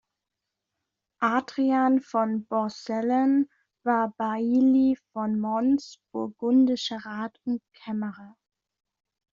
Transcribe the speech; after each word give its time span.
Adrian 1.21 1.99
von 2.01 2.43
Borsselen 2.47 3.47
war 3.83 4.09
Bailli 4.17 4.97
von 5.13 5.39
Mons, 5.39 5.99
burgundischer 6.11 7.05
Rat 7.05 7.39
und 7.45 7.61
Kämmerer. 7.75 8.35